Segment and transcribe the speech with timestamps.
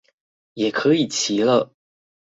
[0.55, 1.75] 也可以騎了